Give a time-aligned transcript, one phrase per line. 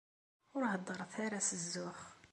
[0.55, 2.01] Ur heddret ara s zzux!